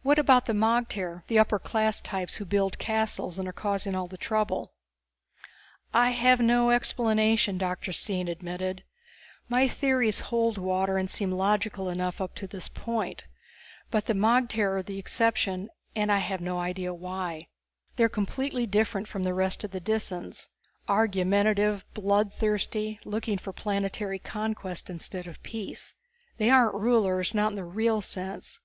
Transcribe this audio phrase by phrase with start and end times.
[0.00, 4.06] "What about the magter, the upper class types who build castles and are causing all
[4.08, 4.72] this trouble?"
[5.92, 7.92] "I have no explanation," Dr.
[7.92, 8.84] Stine admitted.
[9.50, 13.26] "My theories hold water and seem logical enough up to this point.
[13.90, 17.48] But the magter are the exception, and I have no idea why.
[17.96, 20.48] They are completely different from the rest of the Disans.
[20.88, 25.94] Argumentative, blood thirsty, looking for planetary conquest instead of peace.
[26.38, 28.58] They aren't rulers, not in the real sense.